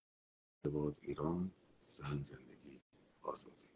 باد 0.74 0.98
ایران 1.02 1.52
زن 1.88 2.22
زندگی 2.22 2.82
آزادی 3.22 3.71